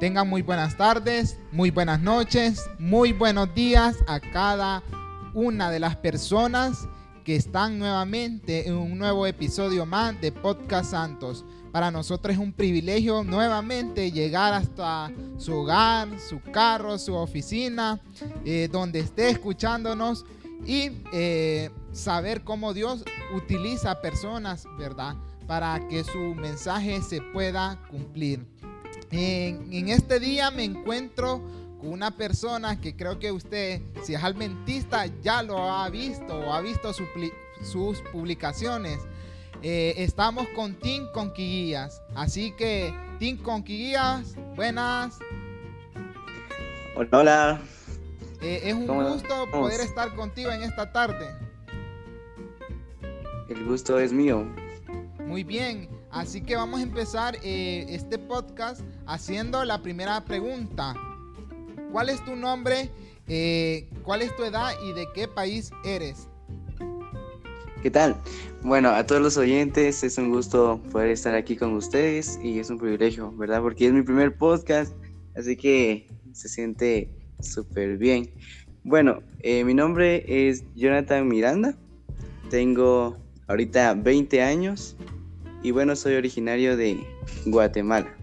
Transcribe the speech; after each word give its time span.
Tengan 0.00 0.30
muy 0.30 0.40
buenas 0.40 0.78
tardes, 0.78 1.38
muy 1.52 1.70
buenas 1.70 2.00
noches, 2.00 2.70
muy 2.78 3.12
buenos 3.12 3.54
días 3.54 3.98
a 4.06 4.18
cada 4.18 4.82
una 5.34 5.70
de 5.70 5.78
las 5.78 5.94
personas 5.94 6.88
que 7.22 7.36
están 7.36 7.78
nuevamente 7.78 8.66
en 8.66 8.76
un 8.76 8.96
nuevo 8.96 9.26
episodio 9.26 9.84
más 9.84 10.18
de 10.22 10.32
Podcast 10.32 10.92
Santos. 10.92 11.44
Para 11.70 11.90
nosotros 11.90 12.32
es 12.32 12.40
un 12.40 12.54
privilegio 12.54 13.22
nuevamente 13.24 14.10
llegar 14.10 14.54
hasta 14.54 15.12
su 15.36 15.52
hogar, 15.52 16.08
su 16.18 16.40
carro, 16.50 16.96
su 16.96 17.14
oficina, 17.14 18.00
eh, 18.46 18.70
donde 18.72 19.00
esté 19.00 19.28
escuchándonos 19.28 20.24
y 20.64 20.92
eh, 21.12 21.68
saber 21.92 22.42
cómo 22.42 22.72
Dios 22.72 23.04
utiliza 23.36 24.00
personas, 24.00 24.64
¿verdad? 24.78 25.14
Para 25.46 25.86
que 25.88 26.04
su 26.04 26.34
mensaje 26.34 27.02
se 27.02 27.20
pueda 27.20 27.78
cumplir. 27.90 28.46
En, 29.10 29.88
este 29.88 30.20
día 30.20 30.50
me 30.50 30.64
encuentro 30.64 31.42
con 31.80 31.92
una 31.92 32.16
persona 32.16 32.80
que 32.80 32.94
creo 32.94 33.18
que 33.18 33.32
usted, 33.32 33.80
si 34.02 34.14
es 34.14 34.22
adventista, 34.22 35.06
ya 35.22 35.42
lo 35.42 35.70
ha 35.70 35.88
visto 35.88 36.38
o 36.38 36.52
ha 36.52 36.60
visto 36.60 36.92
sus 36.92 38.00
publicaciones. 38.12 39.00
Eh, 39.62 39.94
estamos 39.98 40.48
con 40.54 40.74
Tim 40.74 41.06
Conquiguías. 41.12 42.02
Así 42.14 42.52
que, 42.52 42.94
Tim 43.18 43.36
Conquiguías, 43.36 44.34
buenas. 44.56 45.18
Hola, 46.96 47.18
hola. 47.18 47.60
Eh, 48.40 48.60
es 48.64 48.74
un 48.74 48.86
gusto 48.86 49.50
poder 49.50 49.80
estar 49.80 50.14
contigo 50.14 50.50
en 50.50 50.62
esta 50.62 50.92
tarde. 50.92 51.26
El 53.48 53.64
gusto 53.64 53.98
es 53.98 54.12
mío. 54.12 54.46
Muy 55.26 55.44
bien. 55.44 55.99
Así 56.12 56.40
que 56.40 56.56
vamos 56.56 56.80
a 56.80 56.82
empezar 56.82 57.36
eh, 57.42 57.86
este 57.88 58.18
podcast 58.18 58.80
haciendo 59.06 59.64
la 59.64 59.80
primera 59.80 60.24
pregunta. 60.24 60.94
¿Cuál 61.92 62.08
es 62.08 62.24
tu 62.24 62.34
nombre? 62.34 62.90
Eh, 63.28 63.88
¿Cuál 64.02 64.22
es 64.22 64.34
tu 64.34 64.42
edad 64.42 64.72
y 64.84 64.92
de 64.92 65.06
qué 65.14 65.28
país 65.28 65.70
eres? 65.84 66.26
¿Qué 67.80 67.90
tal? 67.90 68.20
Bueno, 68.62 68.90
a 68.90 69.06
todos 69.06 69.22
los 69.22 69.36
oyentes 69.36 70.02
es 70.02 70.18
un 70.18 70.30
gusto 70.30 70.82
poder 70.90 71.10
estar 71.10 71.34
aquí 71.36 71.56
con 71.56 71.74
ustedes 71.74 72.40
y 72.42 72.58
es 72.58 72.70
un 72.70 72.78
privilegio, 72.78 73.32
¿verdad? 73.36 73.62
Porque 73.62 73.86
es 73.86 73.92
mi 73.92 74.02
primer 74.02 74.36
podcast, 74.36 74.92
así 75.36 75.56
que 75.56 76.08
se 76.32 76.48
siente 76.48 77.08
súper 77.40 77.96
bien. 77.98 78.34
Bueno, 78.82 79.22
eh, 79.40 79.62
mi 79.64 79.74
nombre 79.74 80.24
es 80.26 80.64
Jonathan 80.74 81.26
Miranda, 81.28 81.78
tengo 82.50 83.16
ahorita 83.46 83.94
20 83.94 84.42
años 84.42 84.96
y 85.62 85.70
bueno, 85.70 85.94
soy 85.96 86.14
originario 86.14 86.76
de 86.76 87.06
Guatemala. 87.46 88.14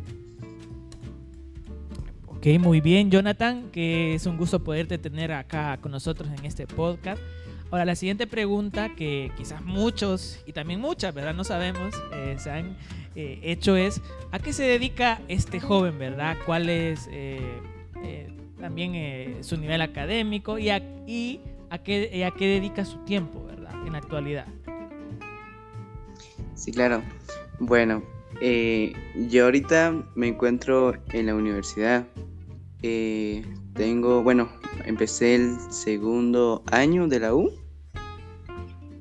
Ok, 2.28 2.46
muy 2.60 2.82
bien, 2.82 3.10
Jonathan, 3.10 3.70
que 3.72 4.16
es 4.16 4.26
un 4.26 4.38
gusto 4.38 4.64
poderte 4.64 4.98
tener 4.98 5.32
acá 5.32 5.78
con 5.82 5.92
nosotros 5.92 6.30
en 6.38 6.46
este 6.46 6.68
podcast. 6.68 7.22
Ahora, 7.70 7.84
la 7.84 7.96
siguiente 7.96 8.28
pregunta 8.28 8.96
que 8.96 9.32
quizás 9.36 9.64
muchos 9.64 10.40
y 10.46 10.54
también 10.54 10.80
muchas, 10.80 11.14
¿verdad? 11.14 11.34
No 11.34 11.44
sabemos, 11.44 11.94
eh, 12.14 12.36
se 12.40 12.50
han 12.50 12.78
eh, 13.16 13.40
hecho 13.44 13.76
es, 13.76 14.02
¿a 14.32 14.40
qué 14.40 14.54
se 14.54 14.64
dedica 14.64 15.20
este 15.28 15.60
joven, 15.60 16.00
¿verdad? 16.00 16.38
¿Cuál 16.46 16.70
es 16.70 17.10
eh, 17.12 17.42
también 18.60 19.44
su 19.44 19.58
nivel 19.58 19.82
académico 19.82 20.58
y 20.58 20.70
a, 20.70 20.78
y 21.06 21.42
a, 21.70 21.80
qué, 21.80 22.24
a 22.24 22.32
qué 22.32 22.48
dedica 22.48 22.86
su 22.86 23.00
tiempo, 23.00 23.44
¿verdad? 23.46 23.74
En 23.86 23.94
la 23.94 23.98
actualidad. 23.98 24.48
Sí, 26.56 26.72
claro. 26.72 27.04
Bueno, 27.60 28.04
eh, 28.40 28.94
yo 29.30 29.46
ahorita 29.46 30.06
me 30.14 30.28
encuentro 30.28 30.94
en 31.12 31.26
la 31.26 31.36
universidad. 31.36 32.06
Eh, 32.84 33.44
tengo, 33.74 34.22
bueno, 34.22 34.50
empecé 34.86 35.36
el 35.36 35.58
segundo 35.72 36.62
año 36.72 37.08
de 37.08 37.20
la 37.20 37.34
U. 37.34 37.52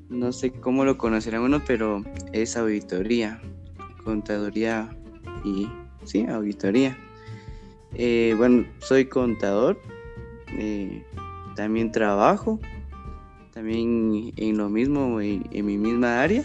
No 0.09 0.31
sé 0.31 0.51
cómo 0.51 0.85
lo 0.85 0.97
conocerán 0.97 1.41
uno, 1.41 1.61
pero 1.67 2.03
es 2.31 2.57
auditoría, 2.57 3.39
contaduría 4.03 4.89
y 5.43 5.69
sí, 6.03 6.25
auditoría. 6.25 6.97
Eh, 7.93 8.33
bueno, 8.37 8.65
soy 8.79 9.05
contador, 9.05 9.79
también 11.55 11.91
trabajo, 11.91 12.59
también 13.53 14.33
en 14.35 14.57
lo 14.57 14.67
mismo, 14.69 15.21
en 15.21 15.65
mi 15.65 15.77
misma 15.77 16.21
área. 16.21 16.43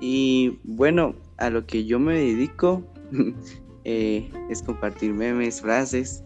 Y 0.00 0.58
bueno, 0.64 1.14
a 1.38 1.50
lo 1.50 1.66
que 1.66 1.84
yo 1.84 1.98
me 1.98 2.14
dedico 2.14 2.84
eh, 3.84 4.30
es 4.50 4.62
compartir 4.62 5.12
memes, 5.12 5.60
frases. 5.60 6.22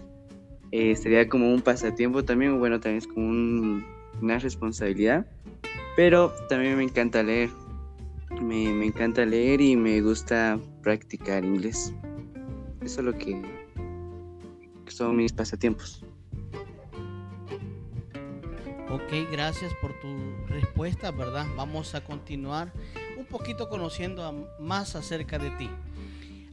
Eh, 0.73 0.95
sería 0.97 1.29
como 1.29 1.53
un 1.53 1.63
pasatiempo 1.63 2.25
también, 2.25 2.59
bueno, 2.59 2.81
también 2.81 2.99
es 2.99 3.07
como 3.07 3.83
una 4.21 4.39
responsabilidad. 4.39 5.27
Pero 5.97 6.33
también 6.49 6.77
me 6.77 6.85
encanta 6.85 7.23
leer. 7.23 7.51
Me, 8.41 8.73
me, 8.73 8.87
encanta 8.87 9.27
leer 9.27 9.61
y 9.61 9.77
me 9.77 10.01
gusta 10.01 10.59
practicar 10.83 11.45
inglés. 11.45 11.93
Eso 12.81 13.01
es 13.01 13.07
lo 13.07 13.13
que 13.19 13.43
son 14.87 15.17
mis 15.17 15.33
pasatiempos. 15.33 16.05
Ok, 18.91 19.31
gracias 19.31 19.73
por 19.81 19.93
tu 20.01 20.09
respuesta, 20.49 21.11
¿verdad? 21.13 21.47
Vamos 21.57 21.95
a 21.95 22.03
continuar 22.03 22.73
un 22.73 23.00
poquito 23.31 23.69
conociendo 23.69 24.49
más 24.59 24.97
acerca 24.97 25.39
de 25.39 25.51
ti. 25.53 25.71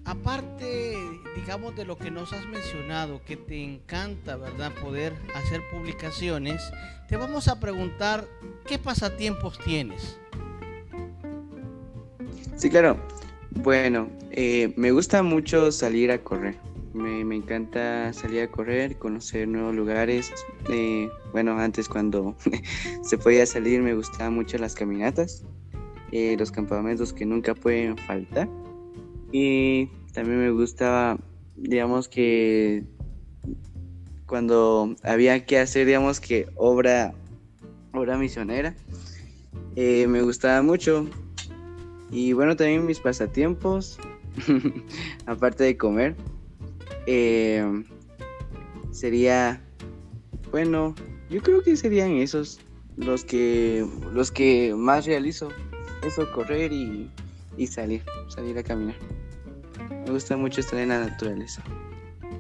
Aparte, 0.06 0.96
digamos, 1.36 1.76
de 1.76 1.84
lo 1.84 1.98
que 1.98 2.12
nos 2.12 2.32
has 2.32 2.46
mencionado, 2.46 3.20
que 3.26 3.36
te 3.36 3.62
encanta, 3.62 4.38
¿verdad? 4.38 4.72
Poder 4.82 5.14
hacer 5.36 5.62
publicaciones, 5.70 6.62
te 7.10 7.18
vamos 7.18 7.50
a 7.50 7.60
preguntar 7.60 8.26
qué 8.66 8.78
pasatiempos 8.78 9.60
tienes. 9.60 10.18
Sí, 12.56 12.70
claro. 12.70 12.98
Bueno, 13.52 14.10
eh, 14.32 14.74
me 14.78 14.92
gusta 14.92 15.24
mucho 15.24 15.72
salir 15.72 16.12
a 16.12 16.20
correr. 16.20 16.56
Me, 16.94 17.20
encanta 17.36 18.12
salir 18.14 18.42
a 18.42 18.48
correr, 18.48 18.98
conocer 18.98 19.48
nuevos 19.48 19.76
lugares. 19.76 20.32
Eh, 20.70 21.10
bueno, 21.32 21.60
antes 21.60 21.90
cuando 21.90 22.36
se 23.04 23.18
podía 23.18 23.46
salir 23.46 23.82
me 23.82 23.94
gustaban 23.94 24.34
mucho 24.34 24.58
las 24.58 24.74
caminatas, 24.74 25.44
eh, 26.12 26.36
los 26.38 26.52
campamentos 26.52 27.14
que 27.14 27.26
nunca 27.26 27.54
pueden 27.54 27.98
faltar. 27.98 28.50
Y 29.32 29.88
también 30.14 30.40
me 30.40 30.52
gustaba, 30.52 31.18
digamos 31.56 32.08
que 32.08 32.84
cuando 34.26 34.96
había 35.04 35.46
que 35.46 35.60
hacer, 35.60 35.86
digamos 35.86 36.20
que 36.20 36.48
obra, 36.56 37.14
obra 37.94 38.18
misionera, 38.18 38.76
eh, 39.76 40.08
me 40.08 40.22
gustaba 40.22 40.62
mucho. 40.62 41.08
Y 42.12 42.34
bueno, 42.34 42.56
también 42.56 42.86
mis 42.86 43.00
pasatiempos, 43.00 44.00
aparte 45.26 45.64
de 45.64 45.78
comer, 45.78 46.16
eh, 47.06 47.84
sería, 48.92 49.62
bueno, 50.52 50.96
yo 51.30 51.42
creo 51.42 51.62
que 51.62 51.76
serían 51.76 52.12
esos 52.12 52.60
los 52.98 53.24
que, 53.24 53.86
los 54.14 54.32
que 54.32 54.74
más 54.76 55.06
realizo. 55.06 55.50
Eso, 56.08 56.32
correr 56.32 56.72
y, 56.72 57.12
salir, 57.68 58.02
salir 58.30 58.58
a 58.58 58.64
caminar. 58.64 58.96
Me 60.06 60.10
gusta 60.10 60.38
mucho 60.38 60.62
estar 60.62 60.80
en 60.80 60.88
la 60.88 61.02
naturaleza. 61.02 61.62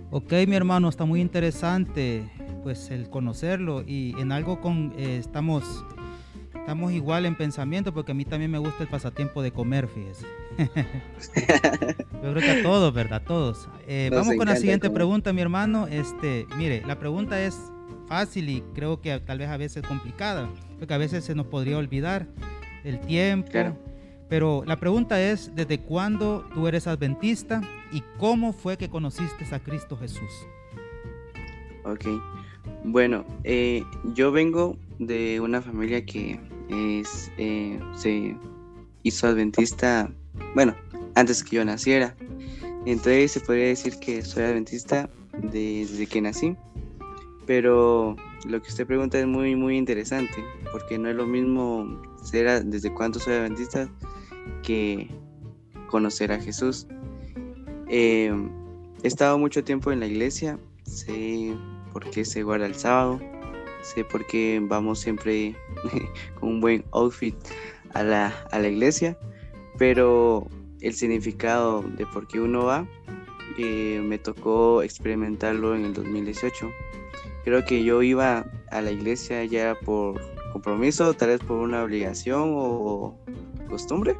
Ok, 0.09 0.31
mi 0.47 0.55
hermano, 0.55 0.87
está 0.87 1.03
muy 1.03 1.19
interesante 1.19 2.23
pues 2.63 2.91
el 2.91 3.09
conocerlo 3.09 3.83
y 3.85 4.15
en 4.19 4.31
algo 4.31 4.61
con 4.61 4.93
eh, 4.97 5.17
estamos 5.17 5.83
estamos 6.53 6.93
igual 6.93 7.25
en 7.25 7.35
pensamiento 7.35 7.93
porque 7.93 8.13
a 8.13 8.15
mí 8.15 8.23
también 8.23 8.51
me 8.51 8.57
gusta 8.57 8.83
el 8.83 8.89
pasatiempo 8.89 9.41
de 9.41 9.51
comer, 9.51 9.89
fíjese. 9.89 10.25
Yo 12.23 12.33
creo 12.33 12.35
que 12.35 12.51
a 12.51 12.63
todos, 12.63 12.93
¿verdad? 12.93 13.21
A 13.21 13.25
todos. 13.25 13.67
Eh, 13.85 14.09
vamos 14.13 14.33
con 14.35 14.47
la 14.47 14.55
siguiente 14.55 14.89
pregunta, 14.89 15.33
mi 15.33 15.41
hermano. 15.41 15.87
Este, 15.87 16.47
mire, 16.57 16.83
la 16.87 16.99
pregunta 16.99 17.41
es 17.43 17.59
fácil 18.07 18.47
y 18.49 18.61
creo 18.73 19.01
que 19.01 19.19
tal 19.19 19.39
vez 19.39 19.49
a 19.49 19.57
veces 19.57 19.83
complicada, 19.85 20.49
porque 20.79 20.93
a 20.93 20.97
veces 20.97 21.25
se 21.25 21.35
nos 21.35 21.47
podría 21.47 21.77
olvidar 21.77 22.27
el 22.87 22.99
tiempo. 22.99 23.51
Pero 24.29 24.63
la 24.65 24.77
pregunta 24.77 25.21
es, 25.21 25.55
¿desde 25.55 25.79
cuándo 25.79 26.45
tú 26.53 26.67
eres 26.67 26.87
adventista 26.87 27.61
y 27.91 28.03
cómo 28.17 28.51
fue 28.51 28.77
que 28.77 28.89
conociste 28.89 29.45
a 29.51 29.59
Cristo 29.59 29.95
Jesús? 29.95 30.31
Ok, 31.85 32.05
bueno, 32.83 33.23
eh, 33.45 33.83
yo 34.13 34.31
vengo 34.31 34.77
de 34.99 35.39
una 35.39 35.61
familia 35.61 36.05
que 36.05 36.39
es, 36.69 37.31
eh, 37.37 37.79
se 37.95 38.35
hizo 39.03 39.27
adventista 39.27 40.11
bueno, 40.53 40.75
antes 41.15 41.43
que 41.43 41.57
yo 41.57 41.65
naciera. 41.65 42.15
Entonces 42.85 43.31
se 43.31 43.39
podría 43.41 43.67
decir 43.67 43.99
que 43.99 44.21
soy 44.23 44.43
adventista 44.43 45.09
desde 45.51 46.07
que 46.07 46.21
nací. 46.21 46.55
Pero 47.45 48.15
lo 48.45 48.61
que 48.61 48.69
usted 48.69 48.85
pregunta 48.85 49.19
es 49.19 49.27
muy, 49.27 49.55
muy 49.55 49.77
interesante, 49.77 50.35
porque 50.71 50.97
no 50.97 51.09
es 51.09 51.15
lo 51.15 51.25
mismo 51.25 52.01
ser 52.27 52.63
desde 52.65 52.93
cuánto 52.93 53.19
soy 53.19 53.33
adventista 53.35 53.89
que 54.63 55.09
conocer 55.89 56.31
a 56.31 56.39
Jesús. 56.39 56.87
Eh, 57.89 58.31
he 59.03 59.07
estado 59.07 59.37
mucho 59.37 59.63
tiempo 59.63 59.91
en 59.91 59.99
la 59.99 60.07
iglesia, 60.07 60.59
sé 60.83 61.55
por 61.93 62.09
qué 62.09 62.25
se 62.25 62.43
guarda 62.43 62.65
el 62.65 62.75
sábado, 62.75 63.19
sé 63.81 64.03
por 64.03 64.25
qué 64.27 64.59
vamos 64.61 64.99
siempre 64.99 65.55
con 66.39 66.49
un 66.49 66.61
buen 66.61 66.83
outfit 66.91 67.35
a 67.93 68.03
la, 68.03 68.27
a 68.51 68.59
la 68.59 68.67
iglesia, 68.67 69.17
pero 69.77 70.47
el 70.81 70.93
significado 70.93 71.81
de 71.81 72.05
por 72.05 72.27
qué 72.27 72.39
uno 72.39 72.65
va 72.65 72.87
eh, 73.57 74.01
me 74.03 74.19
tocó 74.19 74.83
experimentarlo 74.83 75.75
en 75.75 75.85
el 75.85 75.93
2018. 75.93 76.69
Creo 77.43 77.65
que 77.65 77.83
yo 77.83 78.03
iba 78.03 78.45
a 78.69 78.81
la 78.81 78.91
iglesia 78.91 79.43
ya 79.45 79.75
por 79.83 80.21
compromiso, 80.51 81.13
tal 81.13 81.29
vez 81.29 81.39
por 81.39 81.57
una 81.57 81.83
obligación 81.83 82.53
o 82.55 83.17
costumbre, 83.69 84.15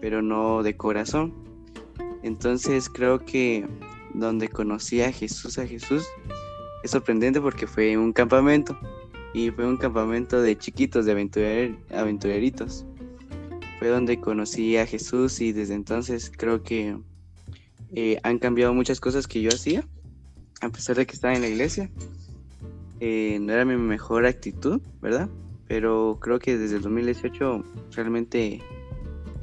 pero 0.00 0.22
no 0.22 0.62
de 0.62 0.76
corazón. 0.76 1.32
Entonces 2.22 2.88
creo 2.88 3.24
que 3.24 3.66
donde 4.14 4.48
conocí 4.48 5.02
a 5.02 5.12
Jesús, 5.12 5.58
a 5.58 5.66
Jesús, 5.66 6.06
es 6.82 6.90
sorprendente 6.90 7.40
porque 7.40 7.66
fue 7.66 7.96
un 7.96 8.12
campamento 8.12 8.78
y 9.34 9.50
fue 9.50 9.66
un 9.66 9.76
campamento 9.76 10.40
de 10.40 10.56
chiquitos, 10.56 11.04
de 11.04 11.12
aventurer, 11.12 11.76
aventureritos. 11.90 12.86
Fue 13.78 13.88
donde 13.88 14.20
conocí 14.20 14.76
a 14.76 14.86
Jesús 14.86 15.40
y 15.40 15.52
desde 15.52 15.74
entonces 15.74 16.30
creo 16.34 16.62
que 16.62 16.96
eh, 17.94 18.18
han 18.22 18.38
cambiado 18.38 18.72
muchas 18.72 19.00
cosas 19.00 19.26
que 19.26 19.42
yo 19.42 19.50
hacía, 19.50 19.84
a 20.60 20.68
pesar 20.68 20.96
de 20.96 21.06
que 21.06 21.14
estaba 21.14 21.34
en 21.34 21.42
la 21.42 21.48
iglesia. 21.48 21.90
Eh, 23.06 23.38
no 23.38 23.52
era 23.52 23.66
mi 23.66 23.76
mejor 23.76 24.24
actitud, 24.24 24.80
¿verdad? 25.02 25.28
Pero 25.68 26.18
creo 26.22 26.38
que 26.38 26.56
desde 26.56 26.76
el 26.76 26.82
2018 26.82 27.62
realmente 27.90 28.62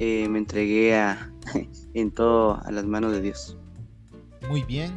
eh, 0.00 0.28
me 0.28 0.38
entregué 0.38 0.96
a, 0.96 1.32
en 1.94 2.10
todo 2.10 2.60
a 2.60 2.72
las 2.72 2.84
manos 2.84 3.12
de 3.12 3.20
Dios. 3.20 3.56
Muy 4.48 4.64
bien. 4.64 4.90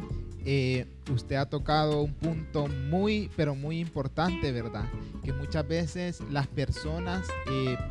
Eh, 0.44 0.84
usted 1.14 1.36
ha 1.36 1.48
tocado 1.48 2.02
un 2.02 2.14
punto 2.14 2.66
muy, 2.66 3.30
pero 3.36 3.54
muy 3.54 3.78
importante, 3.78 4.50
¿verdad? 4.50 4.86
Que 5.22 5.32
muchas 5.32 5.68
veces 5.68 6.20
las 6.32 6.48
personas 6.48 7.24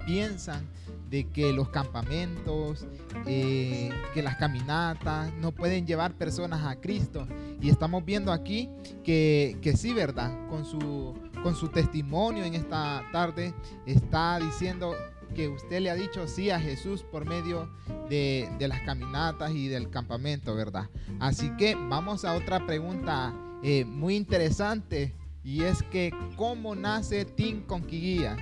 piensan 0.06 0.68
de 1.10 1.26
que 1.32 1.54
los 1.54 1.70
campamentos, 1.70 2.88
que 3.26 4.22
las 4.24 4.36
caminatas 4.38 5.34
no 5.36 5.52
pueden 5.52 5.86
llevar 5.86 6.16
personas 6.16 6.66
a 6.66 6.80
Cristo. 6.80 7.28
Y 7.62 7.70
estamos 7.70 8.04
viendo 8.06 8.32
aquí 8.32 8.70
que, 9.04 9.58
que 9.62 9.76
sí, 9.78 9.94
¿verdad? 9.94 10.48
Con 10.50 10.66
su, 10.66 11.14
con 11.44 11.56
su 11.56 11.70
testimonio 11.70 12.44
en 12.44 12.56
esta 12.56 13.04
tarde 13.12 13.54
está 13.86 14.40
diciendo 14.40 14.96
que 15.36 15.48
usted 15.48 15.82
le 15.82 15.90
ha 15.90 15.96
dicho 15.96 16.28
sí 16.28 16.50
a 16.50 16.60
Jesús 16.60 17.04
por 17.04 17.26
medio 17.26 17.70
de, 18.10 18.50
las 18.60 18.82
caminatas 18.82 19.52
y 19.52 19.68
del 19.68 19.90
campamento, 19.90 20.56
¿verdad? 20.56 20.90
Así 21.20 21.52
que 21.58 21.76
vamos 21.76 22.26
a 22.26 22.34
otra 22.34 22.66
pregunta 22.66 23.34
eh, 23.62 23.86
muy 23.86 24.16
interesante 24.16 25.14
y 25.44 25.64
es 25.64 25.84
que 25.84 26.12
¿cómo 26.36 26.74
nace 26.74 27.26
Team 27.26 27.62
Conquiguías? 27.62 28.40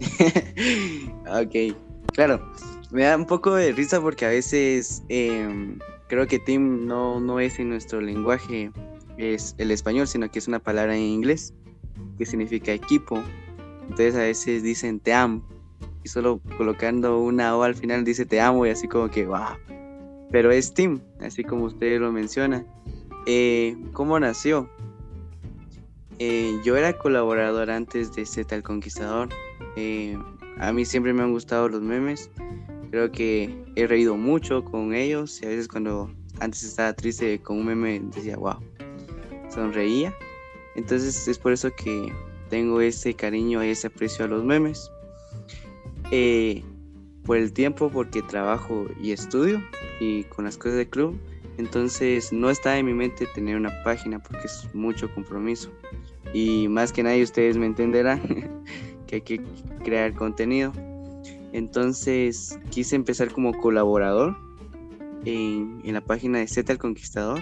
ok, 1.28 1.76
claro, 2.12 2.52
me 2.90 3.04
da 3.04 3.16
un 3.16 3.26
poco 3.26 3.54
de 3.54 3.72
risa 3.72 4.00
porque 4.00 4.24
a 4.24 4.30
veces 4.30 5.02
em, 5.08 5.78
creo 6.08 6.26
que 6.26 6.38
Team 6.38 6.86
no, 6.86 7.20
no 7.20 7.40
es 7.40 7.58
en 7.58 7.68
nuestro 7.68 8.00
lenguaje 8.00 8.70
es 9.18 9.54
el 9.58 9.70
español, 9.70 10.06
sino 10.06 10.30
que 10.30 10.38
es 10.38 10.48
una 10.48 10.58
palabra 10.58 10.96
en 10.96 11.02
inglés 11.02 11.54
que 12.18 12.26
significa 12.26 12.72
equipo. 12.72 13.22
Entonces 13.82 14.14
a 14.14 14.20
veces 14.20 14.62
dicen 14.62 15.00
te 15.00 15.12
amo 15.12 15.42
y 16.02 16.08
solo 16.08 16.40
colocando 16.56 17.20
una 17.20 17.56
O 17.56 17.62
al 17.62 17.74
final 17.74 18.04
dice 18.04 18.24
te 18.24 18.40
amo 18.40 18.66
y 18.66 18.70
así 18.70 18.88
como 18.88 19.10
que 19.10 19.26
wow. 19.26 19.56
Pero 20.30 20.50
es 20.50 20.72
Tim, 20.72 21.00
así 21.20 21.42
como 21.42 21.64
usted 21.64 22.00
lo 22.00 22.12
menciona. 22.12 22.64
Eh, 23.26 23.76
¿Cómo 23.92 24.18
nació? 24.18 24.70
Eh, 26.22 26.60
yo 26.62 26.76
era 26.76 26.92
colaborador 26.92 27.70
antes 27.70 28.12
de 28.12 28.26
Z 28.26 28.54
el 28.54 28.62
Conquistador. 28.62 29.30
Eh, 29.76 30.18
a 30.58 30.70
mí 30.70 30.84
siempre 30.84 31.14
me 31.14 31.22
han 31.22 31.32
gustado 31.32 31.66
los 31.70 31.80
memes. 31.80 32.30
Creo 32.90 33.10
que 33.10 33.64
he 33.74 33.86
reído 33.86 34.18
mucho 34.18 34.62
con 34.62 34.94
ellos 34.94 35.40
y 35.40 35.46
a 35.46 35.48
veces 35.48 35.66
cuando 35.66 36.12
antes 36.38 36.62
estaba 36.62 36.92
triste 36.92 37.40
con 37.40 37.60
un 37.60 37.66
meme 37.68 38.02
decía 38.14 38.36
wow, 38.36 38.56
sonreía. 39.48 40.14
Entonces 40.76 41.26
es 41.26 41.38
por 41.38 41.52
eso 41.52 41.70
que 41.74 42.12
tengo 42.50 42.82
ese 42.82 43.14
cariño 43.14 43.64
y 43.64 43.68
ese 43.68 43.86
aprecio 43.86 44.26
a 44.26 44.28
los 44.28 44.44
memes. 44.44 44.90
Eh, 46.10 46.62
por 47.24 47.38
el 47.38 47.50
tiempo, 47.50 47.88
porque 47.90 48.20
trabajo 48.20 48.86
y 49.00 49.12
estudio 49.12 49.62
y 50.00 50.24
con 50.24 50.44
las 50.44 50.58
cosas 50.58 50.76
del 50.76 50.88
club. 50.90 51.18
Entonces 51.56 52.30
no 52.30 52.50
está 52.50 52.76
en 52.76 52.86
mi 52.86 52.94
mente 52.94 53.26
tener 53.34 53.56
una 53.56 53.82
página 53.84 54.18
porque 54.18 54.46
es 54.46 54.68
mucho 54.74 55.12
compromiso. 55.14 55.70
Y 56.32 56.68
más 56.68 56.92
que 56.92 57.02
nadie 57.02 57.22
ustedes 57.22 57.56
me 57.56 57.66
entenderán 57.66 58.20
que 59.06 59.16
hay 59.16 59.20
que 59.22 59.40
crear 59.84 60.14
contenido. 60.14 60.72
Entonces 61.52 62.58
quise 62.70 62.96
empezar 62.96 63.32
como 63.32 63.52
colaborador 63.58 64.36
en, 65.24 65.80
la 65.84 66.00
página 66.00 66.38
de 66.38 66.46
Z 66.46 66.72
el 66.72 66.78
Conquistador. 66.78 67.40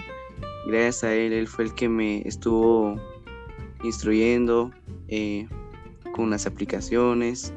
Gracias 0.67 1.03
a 1.03 1.13
él, 1.13 1.33
él 1.33 1.47
fue 1.47 1.65
el 1.65 1.73
que 1.73 1.89
me 1.89 2.27
estuvo 2.27 2.99
instruyendo 3.83 4.71
eh, 5.07 5.47
con 6.13 6.29
las 6.29 6.45
aplicaciones, 6.45 7.53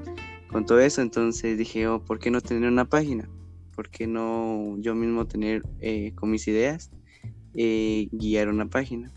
con 0.50 0.67
todo 0.67 0.81
eso, 0.81 1.00
entonces 1.00 1.58
dije, 1.58 1.88
oh, 1.88 2.00
¿por 2.00 2.19
qué 2.19 2.31
no 2.31 2.40
tener 2.40 2.69
una 2.69 2.85
página? 2.85 3.28
¿Por 3.75 3.88
qué 3.88 4.06
no 4.06 4.76
yo 4.78 4.94
mismo 4.94 5.26
tener 5.26 5.62
eh, 5.81 6.12
con 6.14 6.31
mis 6.31 6.46
ideas 6.46 6.90
eh, 7.55 8.08
guiar 8.12 8.49
una 8.49 8.67
página? 8.67 9.11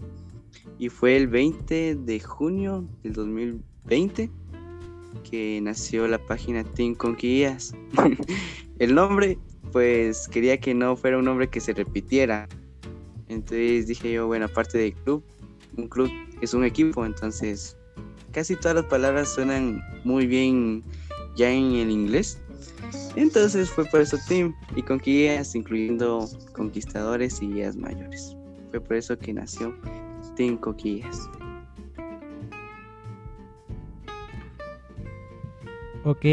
Y 0.77 0.89
fue 0.89 1.15
el 1.15 1.27
20 1.27 1.95
de 1.95 2.19
junio 2.19 2.87
del 3.03 3.13
2020 3.13 4.29
que 5.29 5.59
nació 5.61 6.07
la 6.07 6.19
página 6.19 6.63
Team 6.63 6.95
Conquillas. 6.95 7.73
el 8.79 8.95
nombre, 8.95 9.37
pues 9.71 10.27
quería 10.27 10.59
que 10.59 10.73
no 10.73 10.95
fuera 10.95 11.17
un 11.17 11.25
nombre 11.25 11.49
que 11.49 11.59
se 11.59 11.73
repitiera. 11.73 12.47
Entonces 13.27 13.87
dije 13.87 14.13
yo, 14.13 14.27
bueno, 14.27 14.45
aparte 14.45 14.77
del 14.77 14.93
club, 14.93 15.23
un 15.77 15.87
club 15.87 16.11
es 16.41 16.53
un 16.53 16.63
equipo, 16.63 17.05
entonces 17.05 17.77
casi 18.31 18.55
todas 18.55 18.75
las 18.75 18.85
palabras 18.85 19.33
suenan 19.33 19.81
muy 20.03 20.27
bien 20.27 20.83
ya 21.35 21.49
en 21.51 21.73
el 21.73 21.89
inglés. 21.89 22.39
Entonces 23.15 23.69
fue 23.69 23.85
por 23.85 24.01
eso 24.01 24.17
Team 24.27 24.53
y 24.75 24.81
con 24.81 24.99
guías, 24.99 25.55
incluyendo 25.55 26.29
conquistadores 26.53 27.41
y 27.41 27.47
guías 27.47 27.75
mayores. 27.75 28.35
Fue 28.71 28.81
por 28.81 28.97
eso 28.97 29.17
que 29.17 29.33
nació 29.33 29.73
Team 30.35 30.57
Coquillas. 30.57 31.29
Ok, 36.07 36.23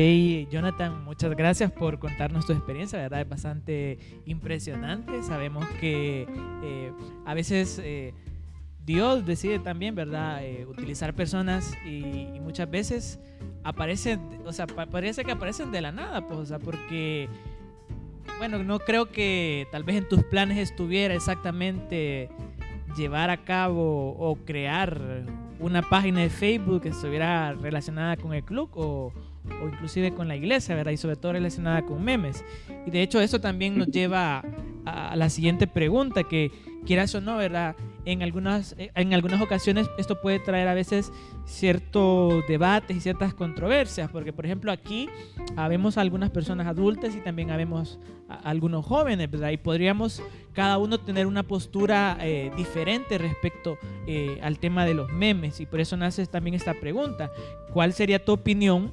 Jonathan, 0.50 1.02
muchas 1.02 1.34
gracias 1.34 1.72
por 1.72 1.98
contarnos 1.98 2.44
tu 2.44 2.52
experiencia, 2.52 2.98
la 2.98 3.04
verdad 3.04 3.22
es 3.22 3.28
bastante 3.30 3.98
impresionante. 4.26 5.22
Sabemos 5.22 5.66
que 5.80 6.26
eh, 6.62 6.92
a 7.24 7.32
veces 7.32 7.80
eh, 7.82 8.12
Dios 8.84 9.24
decide 9.24 9.60
también, 9.60 9.94
¿verdad?, 9.94 10.44
eh, 10.44 10.66
utilizar 10.66 11.14
personas 11.14 11.72
y, 11.86 12.38
muchas 12.42 12.70
veces 12.70 13.18
aparecen, 13.64 14.20
o 14.44 14.52
sea, 14.52 14.66
parece 14.66 15.24
que 15.24 15.32
aparecen 15.32 15.72
de 15.72 15.80
la 15.80 15.90
nada, 15.90 16.26
pues, 16.26 16.38
o 16.40 16.44
sea, 16.44 16.58
porque, 16.58 17.30
bueno, 18.36 18.62
no 18.62 18.78
creo 18.78 19.06
que 19.06 19.68
tal 19.72 19.84
vez 19.84 19.96
en 19.96 20.06
tus 20.06 20.22
planes 20.24 20.58
estuviera 20.58 21.14
exactamente 21.14 22.28
llevar 22.96 23.30
a 23.30 23.38
cabo 23.38 24.10
o 24.18 24.36
crear 24.44 25.00
una 25.58 25.82
página 25.82 26.20
de 26.20 26.30
Facebook 26.30 26.82
que 26.82 26.88
estuviera 26.88 27.52
relacionada 27.54 28.16
con 28.16 28.34
el 28.34 28.42
club 28.42 28.70
o, 28.74 29.12
o 29.62 29.68
inclusive 29.68 30.12
con 30.12 30.28
la 30.28 30.36
iglesia, 30.36 30.74
¿verdad? 30.74 30.92
Y 30.92 30.96
sobre 30.96 31.16
todo 31.16 31.32
relacionada 31.32 31.82
con 31.82 32.02
memes. 32.02 32.44
Y 32.86 32.90
de 32.90 33.02
hecho 33.02 33.20
eso 33.20 33.40
también 33.40 33.78
nos 33.78 33.88
lleva 33.88 34.42
a, 34.84 35.16
la 35.16 35.28
siguiente 35.30 35.66
pregunta, 35.66 36.24
que 36.24 36.50
quieras 36.84 37.14
o 37.14 37.20
no, 37.20 37.36
¿verdad? 37.36 37.76
En 38.04 38.22
algunas, 38.22 38.74
en 38.78 39.14
algunas 39.14 39.40
ocasiones 39.40 39.88
esto 39.96 40.20
puede 40.20 40.40
traer 40.40 40.66
a 40.68 40.74
veces 40.74 41.12
ciertos 41.44 42.44
debates 42.48 42.96
y 42.96 43.00
ciertas 43.00 43.34
controversias, 43.34 44.10
porque 44.10 44.32
por 44.32 44.44
ejemplo 44.44 44.72
aquí 44.72 45.08
habemos 45.56 45.98
algunas 45.98 46.30
personas 46.30 46.66
adultas 46.66 47.14
y 47.14 47.20
también 47.20 47.50
habemos 47.50 47.98
algunos 48.42 48.84
jóvenes, 48.84 49.30
¿verdad? 49.30 49.50
Y 49.50 49.56
podríamos 49.56 50.22
cada 50.52 50.78
uno 50.78 50.98
tener 50.98 51.26
una 51.26 51.42
postura 51.42 52.18
eh, 52.20 52.50
diferente 52.56 53.18
respecto 53.18 53.78
eh, 54.06 54.38
al 54.42 54.58
tema 54.58 54.84
de 54.84 54.94
los 54.94 55.10
memes 55.10 55.60
y 55.60 55.66
por 55.66 55.80
eso 55.80 55.96
nace 55.96 56.26
también 56.26 56.54
esta 56.54 56.74
pregunta. 56.74 57.30
¿Cuál 57.72 57.92
sería 57.92 58.24
tu 58.24 58.32
opinión 58.32 58.90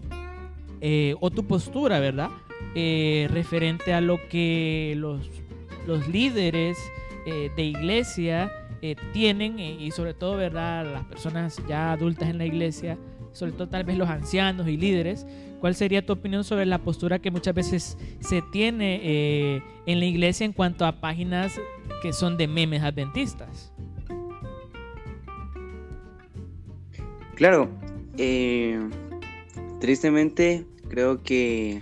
eh, 0.81 1.15
o 1.19 1.31
tu 1.31 1.45
postura, 1.45 1.99
¿verdad? 1.99 2.29
Referente 2.75 3.93
a 3.93 4.01
lo 4.01 4.19
que 4.29 4.93
los, 4.97 5.27
los 5.87 6.07
líderes 6.07 6.77
eh, 7.25 7.51
de 7.55 7.63
iglesia 7.63 8.51
tienen 9.11 9.59
y 9.59 9.91
sobre 9.91 10.13
todo, 10.13 10.37
¿verdad? 10.37 10.89
Las 10.89 11.03
personas 11.03 11.61
ya 11.67 11.91
adultas 11.91 12.29
en 12.29 12.37
la 12.37 12.45
iglesia, 12.45 12.97
sobre 13.33 13.51
todo 13.51 13.67
tal 13.67 13.83
vez 13.83 13.97
los 13.97 14.07
ancianos 14.07 14.67
y 14.69 14.77
líderes, 14.77 15.25
¿cuál 15.59 15.75
sería 15.75 16.05
tu 16.05 16.13
opinión 16.13 16.43
sobre 16.43 16.65
la 16.65 16.79
postura 16.79 17.19
que 17.19 17.31
muchas 17.31 17.53
veces 17.53 17.97
se 18.19 18.41
tiene 18.41 19.01
eh, 19.03 19.63
en 19.85 19.99
la 19.99 20.05
iglesia 20.05 20.45
en 20.45 20.53
cuanto 20.53 20.85
a 20.85 20.93
páginas 21.01 21.59
que 22.01 22.13
son 22.13 22.37
de 22.37 22.47
memes 22.47 22.81
adventistas? 22.81 23.71
Claro, 27.35 27.69
eh, 28.17 28.79
tristemente 29.79 30.65
creo 30.89 31.23
que 31.23 31.81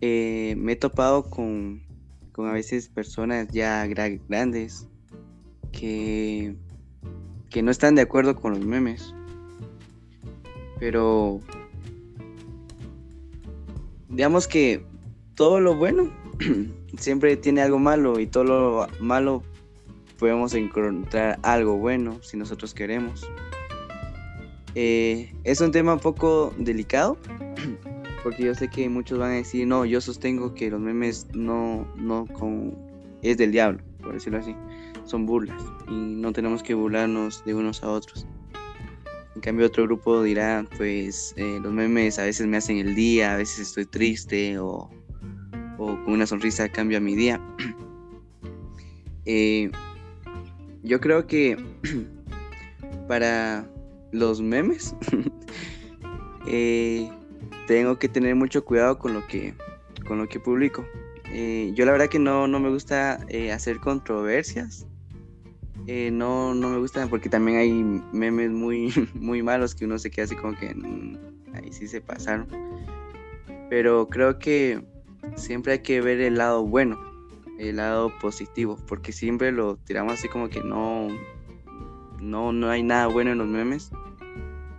eh, 0.00 0.54
me 0.58 0.72
he 0.72 0.76
topado 0.76 1.30
con, 1.30 1.80
con, 2.34 2.48
a 2.48 2.52
veces 2.52 2.88
personas 2.88 3.48
ya 3.48 3.86
grandes 3.86 4.88
que, 5.72 6.56
que 7.48 7.62
no 7.62 7.70
están 7.70 7.94
de 7.94 8.02
acuerdo 8.02 8.34
con 8.34 8.52
los 8.52 8.64
memes. 8.64 9.14
Pero 10.80 11.40
digamos 14.08 14.48
que 14.48 14.84
todo 15.34 15.60
lo 15.60 15.76
bueno 15.76 16.12
siempre 16.98 17.36
tiene 17.36 17.62
algo 17.62 17.78
malo 17.78 18.18
y 18.18 18.26
todo 18.26 18.44
lo 18.44 18.86
malo 19.00 19.42
podemos 20.18 20.54
encontrar 20.54 21.38
algo 21.42 21.76
bueno 21.76 22.18
si 22.22 22.36
nosotros 22.36 22.74
queremos. 22.74 23.28
Eh, 24.74 25.32
es 25.44 25.60
un 25.60 25.70
tema 25.70 25.94
un 25.94 26.00
poco 26.00 26.52
delicado, 26.58 27.16
porque 28.24 28.42
yo 28.42 28.54
sé 28.54 28.68
que 28.68 28.88
muchos 28.88 29.18
van 29.18 29.32
a 29.32 29.34
decir, 29.34 29.66
no, 29.66 29.84
yo 29.84 30.00
sostengo 30.00 30.54
que 30.54 30.70
los 30.70 30.80
memes 30.80 31.28
no, 31.34 31.86
no 31.94 32.26
con, 32.26 32.74
es 33.22 33.36
del 33.36 33.52
diablo, 33.52 33.80
por 34.02 34.14
decirlo 34.14 34.38
así, 34.38 34.56
son 35.04 35.26
burlas 35.26 35.62
y 35.88 35.92
no 35.92 36.32
tenemos 36.32 36.62
que 36.62 36.72
burlarnos 36.72 37.44
de 37.44 37.54
unos 37.54 37.84
a 37.84 37.90
otros. 37.90 38.26
En 39.34 39.42
cambio 39.42 39.66
otro 39.66 39.84
grupo 39.84 40.22
dirá, 40.22 40.66
pues 40.78 41.34
eh, 41.36 41.60
los 41.62 41.70
memes 41.70 42.18
a 42.18 42.24
veces 42.24 42.46
me 42.46 42.56
hacen 42.56 42.78
el 42.78 42.94
día, 42.94 43.34
a 43.34 43.36
veces 43.36 43.58
estoy 43.58 43.84
triste 43.84 44.58
o, 44.58 44.90
o 45.76 45.86
con 46.04 46.14
una 46.14 46.26
sonrisa 46.26 46.68
cambia 46.70 46.98
mi 46.98 47.14
día. 47.14 47.40
Eh, 49.26 49.70
yo 50.82 51.00
creo 51.00 51.26
que 51.26 51.56
para 53.08 53.66
los 54.12 54.42
memes, 54.42 54.94
eh, 56.46 57.10
tengo 57.66 57.98
que 57.98 58.08
tener 58.08 58.34
mucho 58.34 58.64
cuidado 58.64 58.98
con 58.98 59.14
lo 59.14 59.26
que, 59.26 59.54
con 60.06 60.18
lo 60.18 60.28
que 60.28 60.40
publico. 60.40 60.86
Eh, 61.32 61.72
yo 61.74 61.84
la 61.84 61.92
verdad 61.92 62.08
que 62.08 62.18
no, 62.18 62.46
no 62.46 62.60
me 62.60 62.68
gusta 62.70 63.18
eh, 63.28 63.52
hacer 63.52 63.80
controversias. 63.80 64.86
no, 65.86 66.54
no 66.54 66.70
me 66.70 66.78
gusta 66.78 67.06
porque 67.08 67.28
también 67.28 67.58
hay 67.58 67.72
memes 68.12 68.50
muy, 68.50 68.92
muy 69.14 69.42
malos 69.42 69.74
que 69.74 69.84
uno 69.84 69.98
se 69.98 70.10
queda 70.10 70.26
así 70.26 70.36
como 70.36 70.56
que 70.56 70.74
mm, 70.74 71.18
ahí 71.54 71.72
sí 71.72 71.88
se 71.88 72.00
pasaron. 72.00 72.46
Pero 73.70 74.08
creo 74.08 74.38
que 74.38 74.84
siempre 75.36 75.72
hay 75.72 75.78
que 75.80 76.00
ver 76.00 76.20
el 76.20 76.36
lado 76.36 76.64
bueno, 76.64 76.98
el 77.58 77.76
lado 77.76 78.12
positivo, 78.20 78.78
porque 78.86 79.12
siempre 79.12 79.52
lo 79.52 79.76
tiramos 79.76 80.14
así 80.14 80.28
como 80.28 80.48
que 80.48 80.62
no, 80.62 81.08
no, 82.20 82.52
no 82.52 82.68
hay 82.68 82.82
nada 82.82 83.06
bueno 83.06 83.32
en 83.32 83.38
los 83.38 83.48
memes. 83.48 83.90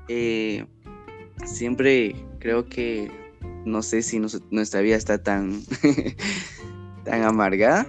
Eh, 0.08 0.66
siempre 1.46 2.16
creo 2.46 2.70
que 2.70 3.10
no 3.66 3.82
sé 3.82 4.04
si 4.04 4.22
nuestra 4.52 4.82
vida 4.82 4.96
está 4.96 5.18
tan, 5.18 5.64
tan 7.04 7.24
amargada, 7.24 7.88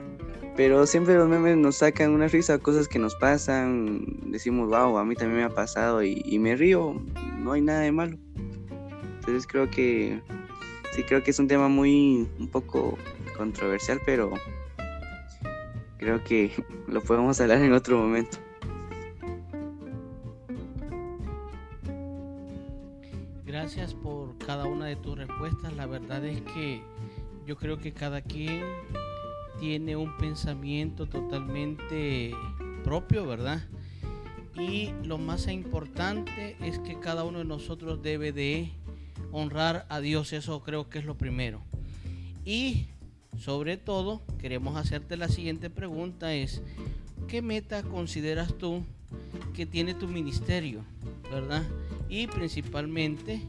pero 0.57 0.87
siempre 0.87 1.15
los 1.15 1.29
memes 1.29 1.59
nos 1.59 1.77
sacan 1.77 2.13
una 2.13 2.27
risa, 2.27 2.57
cosas 2.57 2.89
que 2.89 2.99
nos 2.99 3.15
pasan, 3.17 4.31
decimos, 4.31 4.71
wow, 4.71 4.97
a 4.97 5.05
mí 5.05 5.15
también 5.15 5.41
me 5.41 5.45
ha 5.45 5.55
pasado 5.55 6.03
y, 6.03 6.39
me 6.39 6.57
río, 6.57 6.99
no 7.37 7.53
hay 7.53 7.61
nada 7.61 7.81
de 7.81 7.93
malo. 7.93 8.17
Entonces 9.17 9.47
creo 9.47 9.71
que 9.71 10.23
sí 10.93 11.03
creo 11.03 11.23
que 11.23 11.33
es 11.33 11.39
un 11.39 11.49
tema 11.49 11.69
muy 11.69 12.27
un 12.39 12.49
poco 12.49 12.97
controversial, 13.37 14.01
pero 14.07 14.33
creo 15.99 16.25
que 16.25 16.51
lo 16.89 17.03
podemos 17.03 17.39
hablar 17.43 17.61
en 17.61 17.75
otro 17.75 17.99
momento. 17.99 18.39
De 24.87 24.97
tus 24.97 25.19
respuestas. 25.19 25.75
La 25.75 25.87
verdad 25.87 26.25
es 26.25 26.41
que 26.41 26.83
yo 27.47 27.57
creo 27.57 27.79
que 27.79 27.93
cada 27.93 28.23
quien 28.23 28.63
tiene 29.59 29.97
un 29.97 30.17
pensamiento 30.17 31.07
totalmente 31.07 32.35
propio, 32.85 33.27
¿verdad? 33.27 33.63
Y 34.59 34.93
lo 35.05 35.19
más 35.19 35.49
importante 35.49 36.57
es 36.61 36.79
que 36.79 36.99
cada 36.99 37.25
uno 37.25 37.39
de 37.39 37.45
nosotros 37.45 38.03
debe 38.03 38.33
de 38.33 38.71
honrar 39.33 39.87
a 39.89 40.01
Dios, 40.01 40.33
eso 40.33 40.63
creo 40.63 40.89
que 40.89 40.99
es 40.99 41.05
lo 41.05 41.17
primero. 41.17 41.61
Y 42.45 42.87
sobre 43.39 43.77
todo, 43.77 44.23
queremos 44.39 44.77
hacerte 44.77 45.17
la 45.17 45.29
siguiente 45.29 45.69
pregunta, 45.69 46.35
es, 46.35 46.63
¿qué 47.29 47.43
meta 47.43 47.83
consideras 47.83 48.57
tú 48.57 48.83
que 49.55 49.67
tiene 49.67 49.95
tu 49.95 50.09
ministerio, 50.09 50.85
verdad? 51.31 51.63
Y 52.09 52.27
principalmente, 52.29 53.43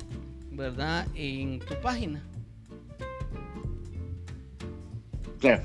verdad, 0.58 1.08
en 1.16 1.60
tu 1.60 1.80
página. 1.82 2.22
Claro. 5.40 5.64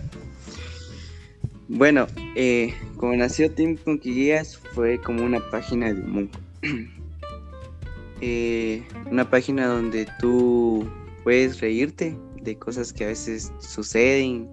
Bueno, 1.68 2.06
eh, 2.36 2.74
como 2.98 3.16
nació 3.16 3.50
Team 3.50 3.76
Conquillas 3.76 4.58
fue 4.74 5.00
como 5.00 5.24
una 5.24 5.40
página 5.50 5.92
de 5.92 6.00
humor. 6.00 6.28
Eh, 8.24 8.84
una 9.10 9.28
página 9.28 9.66
donde 9.66 10.06
tú 10.20 10.88
puedes 11.24 11.60
reírte 11.60 12.16
de 12.40 12.56
cosas 12.56 12.92
que 12.92 13.02
a 13.02 13.08
veces 13.08 13.52
suceden. 13.58 14.48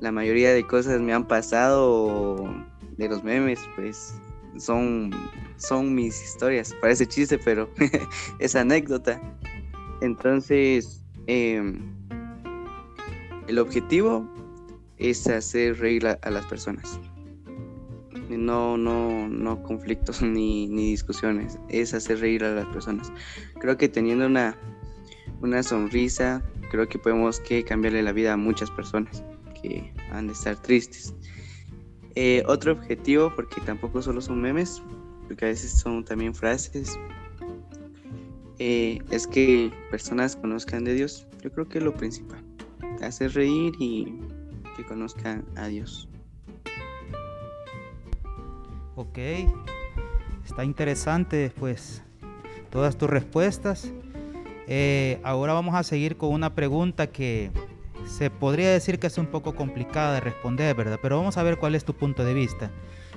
La 0.00 0.10
mayoría 0.10 0.52
de 0.52 0.66
cosas 0.66 1.00
me 1.00 1.12
han 1.12 1.24
pasado 1.28 2.52
de 2.96 3.08
los 3.08 3.22
memes, 3.22 3.60
pues 3.76 4.16
son, 4.58 5.12
son 5.58 5.94
mis 5.94 6.20
historias. 6.24 6.74
Parece 6.80 7.06
chiste, 7.06 7.38
pero 7.38 7.70
es 8.40 8.56
anécdota. 8.56 9.20
Entonces, 10.04 11.02
em, 11.26 11.78
el 13.48 13.58
objetivo 13.58 14.28
es 14.98 15.26
hacer 15.26 15.78
reír 15.78 16.06
a, 16.06 16.30
las 16.30 16.44
personas. 16.46 17.00
No, 18.28 18.76
no, 18.76 19.28
no 19.28 19.62
conflictos 19.62 20.20
ni, 20.22 20.66
ni, 20.68 20.90
discusiones, 20.90 21.58
es 21.68 21.94
hacer 21.94 22.20
reír 22.20 22.44
a 22.44 22.54
las 22.54 22.66
personas. 22.66 23.10
Creo 23.60 23.78
que 23.78 23.88
teniendo 23.88 24.26
una, 24.26 24.58
una 25.40 25.62
sonrisa, 25.62 26.44
creo 26.70 26.86
que 26.86 26.98
podemos 26.98 27.40
que 27.40 27.64
cambiarle 27.64 28.02
la 28.02 28.12
vida 28.12 28.34
a 28.34 28.36
muchas 28.36 28.70
personas 28.70 29.24
que 29.62 29.90
han 30.10 30.26
de 30.26 30.34
estar 30.34 30.56
tristes. 30.60 31.14
Eh, 32.14 32.42
otro 32.46 32.72
objetivo, 32.72 33.32
porque 33.34 33.60
tampoco 33.62 34.02
solo 34.02 34.20
son 34.20 34.42
memes, 34.42 34.82
porque 35.26 35.46
a 35.46 35.48
veces 35.48 35.72
son 35.72 36.04
también 36.04 36.34
frases, 36.34 36.98
eh, 38.58 38.98
es 39.10 39.26
que 39.26 39.72
personas 39.90 40.36
conozcan 40.36 40.84
de 40.84 40.94
Dios. 40.94 41.26
Yo 41.42 41.52
creo 41.52 41.68
que 41.68 41.78
es 41.78 41.84
lo 41.84 41.94
principal, 41.94 42.42
hacer 43.02 43.32
reír 43.34 43.72
y 43.78 44.18
que 44.76 44.84
conozcan 44.84 45.44
a 45.56 45.66
Dios. 45.68 46.08
Ok, 48.96 49.18
está 50.44 50.64
interesante 50.64 51.52
pues 51.58 52.02
todas 52.70 52.96
tus 52.96 53.10
respuestas. 53.10 53.92
Eh, 54.66 55.20
ahora 55.22 55.52
vamos 55.52 55.74
a 55.74 55.82
seguir 55.82 56.16
con 56.16 56.32
una 56.32 56.54
pregunta 56.54 57.08
que 57.08 57.50
se 58.06 58.30
podría 58.30 58.70
decir 58.70 58.98
que 58.98 59.08
es 59.08 59.18
un 59.18 59.26
poco 59.26 59.54
complicada 59.54 60.14
de 60.14 60.20
responder, 60.20 60.74
¿verdad? 60.76 60.98
Pero 61.02 61.18
vamos 61.18 61.36
a 61.36 61.42
ver 61.42 61.58
cuál 61.58 61.74
es 61.74 61.84
tu 61.84 61.94
punto 61.94 62.24
de 62.24 62.34
vista. 62.34 62.70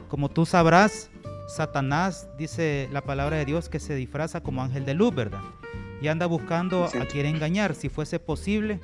Como 0.08 0.30
tú 0.30 0.46
sabrás, 0.46 1.10
Satanás 1.48 2.28
dice 2.38 2.90
la 2.92 3.02
palabra 3.02 3.38
de 3.38 3.46
Dios 3.46 3.70
que 3.70 3.80
se 3.80 3.96
disfraza 3.96 4.42
como 4.42 4.62
ángel 4.62 4.86
de 4.86 4.94
luz, 4.94 5.16
¿verdad? 5.16 5.42
Y 6.02 6.10
anda 6.10 6.26
buscando 6.26 6.86
a 6.86 7.06
quien 7.06 7.26
engañar, 7.26 7.74
si 7.74 7.90
fuese 7.90 8.20
posible, 8.20 8.80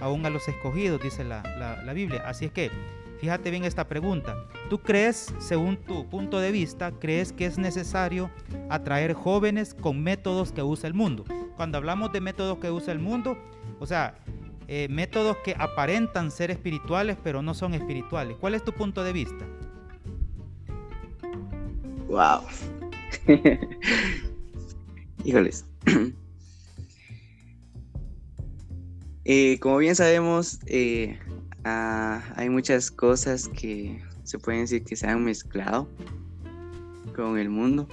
aún 0.00 0.24
a 0.24 0.30
los 0.30 0.46
escogidos, 0.46 1.02
dice 1.02 1.24
la, 1.24 1.42
la 1.84 1.92
Biblia. 1.92 2.22
Así 2.26 2.44
es 2.44 2.52
que, 2.52 2.70
fíjate 3.18 3.50
bien 3.50 3.64
esta 3.64 3.88
pregunta. 3.88 4.36
¿Tú 4.70 4.78
crees, 4.78 5.34
según 5.38 5.76
tu 5.78 6.08
punto 6.08 6.38
de 6.38 6.52
vista, 6.52 6.92
crees 6.92 7.32
que 7.32 7.46
es 7.46 7.58
necesario 7.58 8.30
atraer 8.70 9.14
jóvenes 9.14 9.74
con 9.74 10.02
métodos 10.02 10.52
que 10.52 10.62
usa 10.62 10.86
el 10.86 10.94
mundo? 10.94 11.24
Cuando 11.56 11.78
hablamos 11.78 12.12
de 12.12 12.20
métodos 12.20 12.58
que 12.58 12.70
usa 12.70 12.92
el 12.92 12.98
mundo, 12.98 13.36
o 13.80 13.86
sea, 13.86 14.14
eh, 14.68 14.88
métodos 14.88 15.36
que 15.38 15.54
aparentan 15.58 16.30
ser 16.30 16.50
espirituales 16.50 17.18
pero 17.22 17.42
no 17.42 17.54
son 17.54 17.74
espirituales. 17.74 18.36
¿Cuál 18.40 18.54
es 18.54 18.64
tu 18.64 18.72
punto 18.72 19.04
de 19.04 19.12
vista? 19.12 19.44
Wow. 22.08 22.42
Híjoles. 25.24 25.64
Eh, 29.26 29.58
como 29.60 29.78
bien 29.78 29.96
sabemos, 29.96 30.60
eh, 30.66 31.18
ah, 31.64 32.22
hay 32.36 32.50
muchas 32.50 32.90
cosas 32.90 33.48
que 33.48 33.98
se 34.22 34.38
pueden 34.38 34.60
decir 34.60 34.84
que 34.84 34.96
se 34.96 35.06
han 35.06 35.24
mezclado 35.24 35.88
con 37.16 37.38
el 37.38 37.48
mundo. 37.48 37.88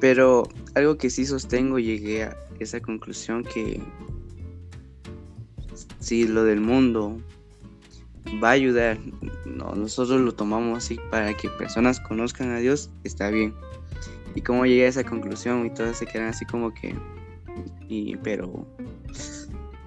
Pero 0.00 0.48
algo 0.74 0.98
que 0.98 1.08
sí 1.08 1.24
sostengo 1.24 1.78
llegué 1.78 2.24
a, 2.24 2.36
esa 2.58 2.80
conclusión 2.80 3.44
que 3.44 3.80
si 6.00 6.26
lo 6.26 6.44
del 6.44 6.60
mundo 6.60 7.18
va 8.42 8.50
a 8.50 8.52
ayudar, 8.52 8.98
no, 9.44 9.74
nosotros 9.74 10.20
lo 10.20 10.32
tomamos 10.32 10.78
así 10.78 10.98
para 11.10 11.34
que 11.34 11.48
personas 11.50 12.00
conozcan 12.00 12.50
a 12.50 12.58
Dios, 12.58 12.90
está 13.04 13.30
bien. 13.30 13.54
Y 14.34 14.40
cómo 14.40 14.66
llegué 14.66 14.86
a 14.86 14.88
esa 14.88 15.04
conclusión 15.04 15.66
y 15.66 15.70
todas 15.70 15.98
se 15.98 16.06
quedan 16.06 16.28
así 16.28 16.44
como 16.44 16.74
que, 16.74 16.94
y, 17.88 18.16
pero 18.16 18.66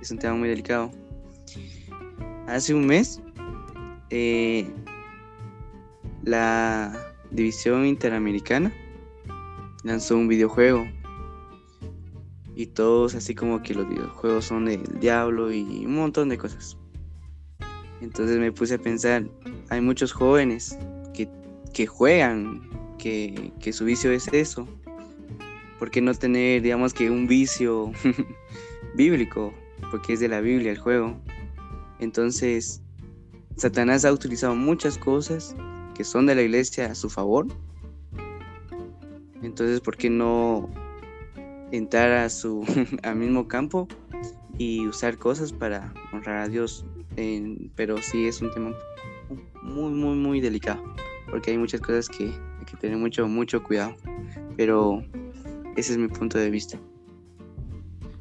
es 0.02 0.12
un 0.12 0.20
tema 0.20 0.36
muy 0.36 0.50
delicado. 0.50 0.92
Hace 2.48 2.74
un 2.74 2.86
mes, 2.86 3.22
eh, 4.10 4.70
la 6.24 7.14
División 7.32 7.86
Interamericana 7.86 8.74
lanzó 9.84 10.16
un 10.16 10.28
videojuego. 10.28 10.88
Y 12.56 12.68
todos 12.68 13.14
así 13.14 13.36
como 13.36 13.62
que 13.62 13.76
los 13.76 13.88
videojuegos 13.88 14.46
son 14.46 14.66
del 14.66 14.82
diablo 15.00 15.52
y 15.52 15.86
un 15.86 15.96
montón 15.96 16.30
de 16.30 16.38
cosas. 16.38 16.78
Entonces 18.02 18.38
me 18.38 18.52
puse 18.52 18.76
a 18.76 18.78
pensar, 18.78 19.28
hay 19.70 19.82
muchos 19.82 20.12
jóvenes 20.12 20.78
que, 21.74 21.86
juegan, 21.86 22.70
que, 22.98 23.52
que, 23.60 23.72
su 23.72 23.86
vicio 23.86 24.12
es 24.12 24.28
eso. 24.30 24.68
¿Por 25.78 25.92
qué 25.92 26.02
no 26.02 26.14
tener, 26.14 26.64
digamos 26.64 26.94
que 26.94 27.12
un 27.12 27.28
vicio 27.28 27.92
bíblico? 28.96 29.54
Porque 29.92 30.14
es 30.14 30.20
de 30.20 30.28
la 30.28 30.42
Biblia 30.42 30.72
el 30.72 30.80
juego. 30.80 31.16
Entonces, 32.00 32.82
Satanás 33.58 34.06
ha 34.06 34.12
utilizado 34.12 34.56
muchas 34.56 34.98
cosas 34.98 35.56
que 35.94 36.04
son 36.04 36.26
de 36.26 36.34
la 36.34 36.42
iglesia 36.42 36.88
a 36.88 36.96
su 36.96 37.10
favor 37.10 37.48
entonces, 39.44 39.82
¿por 39.82 39.98
qué 39.98 40.10
no 40.10 40.70
entrar 41.72 42.12
a 42.12 42.30
su 42.30 42.66
al 43.04 43.16
mismo 43.16 43.48
campo 43.48 43.88
y 44.58 44.88
usar 44.88 45.18
cosas 45.18 45.54
para 45.54 45.94
honrar 46.12 46.38
a 46.38 46.48
Dios? 46.48 46.86
Pero 47.76 48.02
sí 48.02 48.28
es 48.28 48.42
un 48.42 48.52
tema 48.52 48.74
muy, 49.62 49.92
muy, 49.92 50.16
muy 50.16 50.42
delicado, 50.42 50.82
porque 51.30 51.52
hay 51.52 51.58
muchas 51.58 51.82
cosas 51.82 52.08
que 52.10 52.26
hay 52.26 52.66
que 52.66 52.78
tener 52.78 52.98
mucho, 52.98 53.28
mucho 53.28 53.62
cuidado. 53.64 53.96
Pero 54.56 55.04
ese 55.76 55.94
es 55.94 55.98
mi 55.98 56.08
punto 56.08 56.38
de 56.38 56.50
vista. 56.50 56.80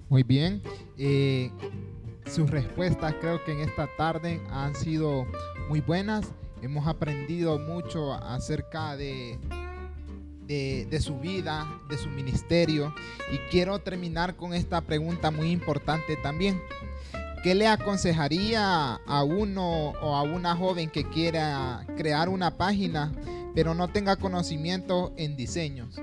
Muy 0.09 0.23
bien. 0.23 0.63
Eh, 0.99 1.51
sus 2.27 2.51
respuestas 2.51 3.15
creo 3.21 3.43
que 3.45 3.53
en 3.53 3.61
esta 3.61 3.89
tarde 3.97 4.41
han 4.51 4.75
sido 4.75 5.27
muy 5.69 5.81
buenas. 5.81 6.33
Hemos 6.63 6.87
aprendido 6.87 7.59
mucho 7.59 8.13
acerca 8.15 8.97
de 8.97 9.39
de, 10.47 11.01
su 11.01 11.19
vida, 11.19 11.67
de 11.89 11.99
su 11.99 12.09
ministerio. 12.09 12.95
Y 13.33 13.39
quiero 13.51 13.79
terminar 13.79 14.37
con 14.37 14.55
esta 14.55 14.81
pregunta 14.81 15.31
muy 15.31 15.51
importante 15.51 16.17
también. 16.17 16.61
¿Qué 17.47 17.55
le 17.55 17.69
aconsejaría 17.69 18.95
a 18.95 19.23
uno 19.23 19.91
o 20.03 20.17
a 20.17 20.23
una 20.23 20.57
joven 20.57 20.91
que 20.91 21.05
quiera 21.05 21.87
crear 21.97 22.29
una 22.29 22.57
página 22.57 23.13
pero 23.55 23.73
no 23.73 23.87
tenga 23.87 24.17
conocimiento 24.17 25.13
en 25.17 25.37
diseños? 25.37 25.95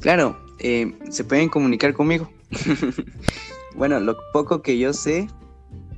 Claro, 0.00 0.42
eh, 0.58 0.96
se 1.10 1.22
pueden 1.22 1.50
comunicar 1.50 1.92
conmigo. 1.92 2.32
bueno, 3.76 4.00
lo 4.00 4.16
poco 4.32 4.62
que 4.62 4.78
yo 4.78 4.94
sé 4.94 5.28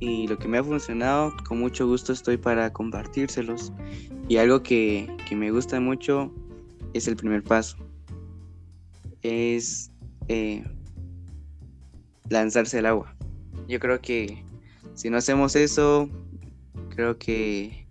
y 0.01 0.27
lo 0.27 0.37
que 0.37 0.49
me 0.49 0.57
ha 0.57 0.63
funcionado, 0.65 1.33
con 1.47 1.59
mucho 1.59 1.87
gusto 1.87 2.11
estoy 2.11 2.35
para 2.35 2.73
compartírselos. 2.73 3.71
Y 4.27 4.35
algo 4.35 4.63
que, 4.63 5.15
que 5.29 5.37
me 5.37 5.49
gusta 5.49 5.79
mucho 5.79 6.29
es 6.93 7.07
el 7.07 7.15
primer 7.15 7.41
paso. 7.41 7.77
Es 9.21 9.91
eh, 10.27 10.61
lanzarse 12.27 12.79
al 12.79 12.87
agua. 12.87 13.12
Yo 13.67 13.79
creo 13.79 14.01
que 14.01 14.43
si 14.93 15.09
no 15.09 15.17
hacemos 15.17 15.55
eso, 15.55 16.09
creo 16.89 17.17
que 17.17 17.87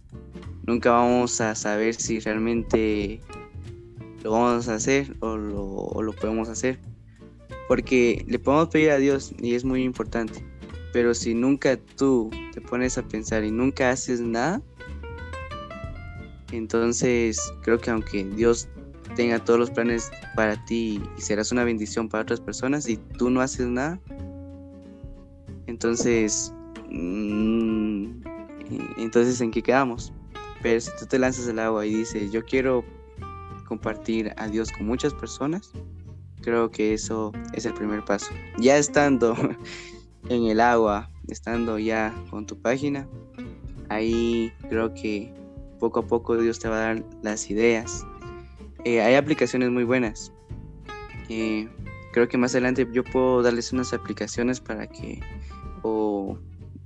nunca 0.66 0.92
vamos 0.92 1.40
a 1.40 1.54
saber 1.54 1.94
si 1.94 2.20
realmente 2.20 3.20
lo 4.22 4.32
vamos 4.32 4.68
a 4.68 4.74
hacer 4.74 5.16
o 5.20 5.36
lo, 5.36 6.12
podemos 6.12 6.48
hacer. 6.48 6.78
Porque 7.68 8.24
le 8.28 8.38
podemos 8.38 8.68
pedir 8.68 8.90
a 8.90 8.98
Dios 8.98 9.32
y 9.40 9.54
es 9.54 9.64
muy 9.64 9.82
importante. 9.82 10.44
Pero 10.92 11.14
si 11.14 11.34
nunca 11.34 11.76
tú 11.96 12.30
te 12.52 12.60
pones 12.60 12.98
a 12.98 13.02
pensar 13.02 13.44
y 13.44 13.50
nunca 13.50 13.90
haces 13.90 14.20
nada, 14.20 14.60
entonces 16.52 17.40
creo 17.62 17.78
que 17.78 17.90
aunque 17.90 18.24
Dios 18.24 18.68
tenga 19.16 19.38
todos 19.38 19.58
los 19.58 19.70
planes 19.70 20.10
para 20.36 20.62
ti 20.66 21.02
y 21.16 21.20
serás 21.20 21.50
una 21.50 21.64
bendición 21.64 22.08
para 22.08 22.22
otras 22.22 22.40
personas 22.40 22.88
y 22.88 22.96
tú 22.96 23.30
no 23.30 23.40
haces 23.40 23.68
nada, 23.68 23.98
entonces, 25.72 26.52
mm, 26.90 28.22
entonces 28.98 29.40
¿en 29.40 29.50
qué 29.50 29.62
quedamos? 29.62 30.12
Pero 30.62 30.80
si 30.80 30.90
tú 30.98 31.06
te 31.06 31.18
lanzas 31.18 31.48
al 31.48 31.58
agua 31.58 31.84
y 31.86 31.94
dices, 31.94 32.30
yo 32.30 32.44
quiero 32.44 32.84
compartir 33.66 34.32
a 34.36 34.46
Dios 34.48 34.70
con 34.70 34.86
muchas 34.86 35.12
personas, 35.14 35.72
creo 36.42 36.70
que 36.70 36.94
eso 36.94 37.32
es 37.54 37.66
el 37.66 37.74
primer 37.74 38.04
paso. 38.04 38.30
Ya 38.58 38.76
estando 38.76 39.34
en 40.28 40.44
el 40.44 40.60
agua, 40.60 41.10
estando 41.28 41.78
ya 41.78 42.14
con 42.30 42.46
tu 42.46 42.60
página, 42.60 43.08
ahí 43.88 44.52
creo 44.68 44.94
que 44.94 45.34
poco 45.80 46.00
a 46.00 46.06
poco 46.06 46.36
Dios 46.36 46.60
te 46.60 46.68
va 46.68 46.76
a 46.76 46.80
dar 46.80 47.04
las 47.22 47.50
ideas 47.50 48.06
eh, 48.84 49.00
hay 49.00 49.14
aplicaciones 49.14 49.70
muy 49.70 49.84
buenas. 49.84 50.32
Eh, 51.28 51.68
creo 52.12 52.28
que 52.28 52.36
más 52.36 52.52
adelante 52.52 52.86
yo 52.92 53.04
puedo 53.04 53.42
darles 53.42 53.72
unas 53.72 53.92
aplicaciones 53.92 54.60
para 54.60 54.86
que, 54.88 55.20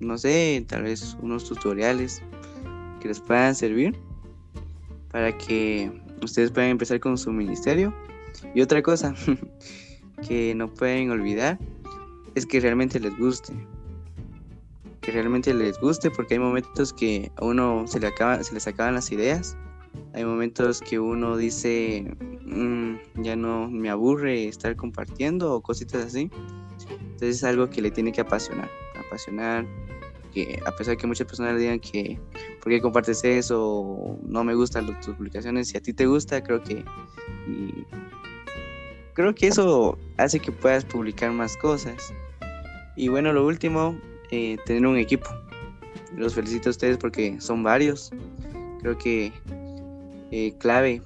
no 0.00 0.18
sé, 0.18 0.64
tal 0.68 0.82
vez 0.82 1.16
unos 1.20 1.44
tutoriales 1.44 2.22
que 3.00 3.08
les 3.08 3.20
puedan 3.20 3.54
servir 3.54 3.98
para 5.10 5.36
que 5.36 5.90
ustedes 6.22 6.50
puedan 6.50 6.70
empezar 6.70 7.00
con 7.00 7.16
su 7.16 7.32
ministerio. 7.32 7.94
Y 8.54 8.60
otra 8.60 8.82
cosa 8.82 9.14
que 10.28 10.54
no 10.54 10.72
pueden 10.72 11.10
olvidar 11.10 11.58
es 12.34 12.46
que 12.46 12.60
realmente 12.60 13.00
les 13.00 13.16
guste. 13.18 13.52
Que 15.00 15.12
realmente 15.12 15.54
les 15.54 15.78
guste 15.80 16.10
porque 16.10 16.34
hay 16.34 16.40
momentos 16.40 16.92
que 16.92 17.30
a 17.36 17.44
uno 17.44 17.86
se 17.86 18.00
le, 18.00 18.08
acaba, 18.08 18.42
se 18.42 18.54
les 18.54 18.66
acaban 18.66 18.94
las 18.94 19.10
ideas 19.12 19.56
hay 20.16 20.24
momentos 20.24 20.80
que 20.80 20.98
uno 20.98 21.36
dice, 21.36 22.16
mm, 22.46 23.22
ya 23.22 23.36
no 23.36 23.68
me 23.68 23.90
aburre 23.90 24.48
estar 24.48 24.74
compartiendo 24.76 25.52
o 25.52 25.60
cositas 25.60 26.06
así. 26.06 26.30
Entonces 26.88 27.36
es 27.36 27.44
algo 27.44 27.68
que 27.68 27.82
le 27.82 27.90
tiene 27.90 28.12
que 28.12 28.20
apasionar, 28.22 28.70
apasionar, 28.98 29.66
a 30.66 30.72
pesar 30.72 30.92
de 30.92 30.96
que 30.98 31.06
muchas 31.06 31.26
personas 31.26 31.58
digan 31.58 31.80
que, 31.80 32.18
¿por 32.62 32.70
qué 32.70 32.80
compartes 32.80 33.24
eso? 33.24 34.18
no 34.22 34.44
me 34.44 34.54
gustan 34.54 34.86
tus 35.00 35.14
publicaciones, 35.14 35.68
si 35.68 35.76
a 35.76 35.80
ti 35.80 35.92
te 35.92 36.06
gusta, 36.06 36.42
creo 36.42 36.62
que... 36.62 36.84
creo 39.14 39.34
que 39.34 39.46
eso 39.48 39.98
hace 40.16 40.40
que 40.40 40.52
puedas 40.52 40.84
publicar 40.84 41.32
más 41.32 41.56
cosas. 41.56 42.12
Y 42.96 43.08
bueno, 43.08 43.32
lo 43.32 43.46
último, 43.46 43.98
eh, 44.30 44.56
tener 44.64 44.86
un 44.86 44.96
equipo. 44.96 45.28
Los 46.16 46.34
felicito 46.34 46.70
a 46.70 46.70
ustedes 46.70 46.96
porque 46.96 47.40
son 47.40 47.62
varios. 47.62 48.10
Creo 48.80 48.96
que 48.96 49.32
eh, 50.30 50.54
clave, 50.58 51.02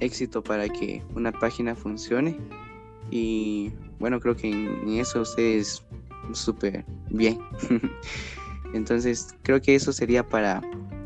éxito 0.00 0.42
para 0.42 0.68
que 0.68 1.02
una 1.14 1.32
página 1.32 1.74
funcione. 1.74 2.36
Y 3.10 3.72
bueno, 3.98 4.20
creo 4.20 4.36
que 4.36 4.50
en, 4.50 4.88
eso 4.98 5.22
ustedes 5.22 5.84
súper 6.32 6.84
bien. 7.10 7.38
Entonces, 8.74 9.34
creo 9.42 9.60
que 9.60 9.74
eso 9.74 9.92
sería 9.92 10.26
para 10.26 10.60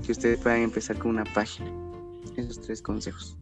que 0.05 0.13
ustedes 0.13 0.39
puedan 0.39 0.63
empezar 0.63 0.99
con 0.99 1.11
una 1.13 1.25
página. 1.25 1.71
Esos 2.37 2.61
tres 2.61 2.81
consejos. 2.81 3.37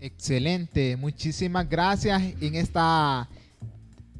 Excelente, 0.00 0.96
muchísimas 0.96 1.68
gracias 1.68 2.20
en 2.40 2.56
esta 2.56 3.28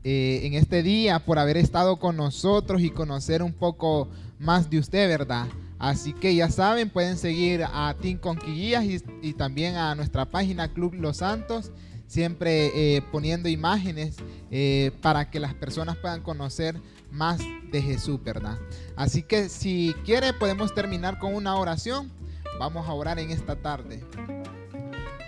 eh, 0.04 0.40
en 0.42 0.54
este 0.54 0.82
día 0.82 1.20
por 1.24 1.38
haber 1.38 1.56
estado 1.56 1.98
con 1.98 2.16
nosotros 2.16 2.82
y 2.82 2.90
conocer 2.90 3.40
un 3.40 3.52
poco 3.52 4.08
más 4.40 4.68
de 4.68 4.78
usted, 4.78 5.08
¿verdad? 5.08 5.46
Así 5.78 6.12
que 6.12 6.34
ya 6.34 6.50
saben, 6.50 6.90
pueden 6.90 7.16
seguir 7.16 7.62
a 7.64 7.94
Team 8.00 8.18
Conquillías 8.18 8.84
y, 8.84 9.32
también 9.32 9.76
a 9.76 9.94
nuestra 9.94 10.24
página 10.24 10.72
Club 10.72 10.94
Los 10.94 11.18
Santos, 11.18 11.70
siempre 12.08 12.96
eh, 12.96 13.02
poniendo 13.12 13.48
imágenes 13.48 14.16
eh, 14.50 14.90
para 15.02 15.30
que 15.30 15.38
las 15.38 15.54
personas 15.54 15.96
puedan 15.96 16.22
conocer 16.22 16.80
más 17.12 17.40
de 17.70 17.80
Jesús, 17.80 18.22
¿verdad? 18.22 18.58
Así 18.96 19.22
que 19.22 19.48
si 19.48 19.94
quiere 20.04 20.32
podemos 20.32 20.74
terminar 20.74 21.18
con 21.18 21.34
una 21.34 21.56
oración. 21.56 22.10
Vamos 22.58 22.88
a 22.88 22.92
orar 22.92 23.18
en 23.18 23.30
esta 23.30 23.56
tarde. 23.56 24.04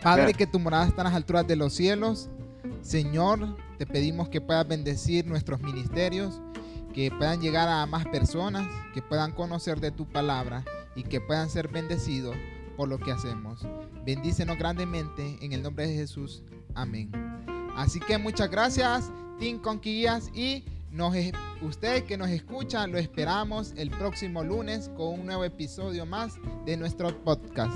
Padre, 0.03 0.35
que 0.35 0.47
tu 0.47 0.59
morada 0.59 0.87
está 0.87 1.03
en 1.03 1.07
las 1.07 1.15
alturas 1.15 1.47
de 1.47 1.57
los 1.57 1.73
cielos. 1.73 2.29
Señor, 2.83 3.57
te 3.79 3.87
pedimos 3.87 4.29
que 4.29 4.41
puedas 4.41 4.69
bendecir 4.69 5.27
nuestros 5.27 5.61
ministerios 5.61 6.41
que 6.95 7.11
puedan 7.11 7.41
llegar 7.41 7.69
a 7.69 7.85
más 7.87 8.07
personas, 8.07 8.67
que 8.95 9.03
puedan 9.03 9.33
conocer 9.33 9.81
de 9.81 9.91
tu 9.91 10.07
palabra 10.07 10.65
y 10.95 11.03
que 11.03 11.21
puedan 11.21 11.51
ser 11.51 11.69
bendecidos 11.69 12.37
por 12.77 12.89
lo 12.89 12.99
que 12.99 13.11
hacemos. 13.11 13.67
Bendícenos 14.05 14.57
grandemente 14.57 15.37
en 15.41 15.53
el 15.53 15.63
nombre 15.63 15.89
de 15.89 15.95
Jesús. 15.95 16.43
Amén. 16.75 17.11
Así 17.77 17.99
que 17.99 18.17
muchas 18.17 18.49
gracias. 18.49 19.11
Team 19.41 19.59
Conquillas 19.59 20.31
y 20.33 20.65
nos, 20.95 21.17
usted 21.61 22.05
que 22.05 22.17
nos 22.17 22.31
escucha, 22.31 22.87
lo 22.87 22.99
esperamos 22.99 23.75
el 23.77 23.91
próximo 23.91 24.45
lunes 24.45 24.89
con 24.97 25.21
un 25.21 25.27
nuevo 25.27 25.43
episodio 25.43 26.07
más 26.07 26.37
de 26.65 26.77
nuestro 26.77 27.23
podcast. 27.25 27.75